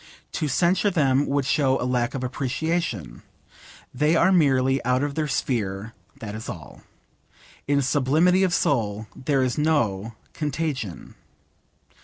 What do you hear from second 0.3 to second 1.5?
To censure them would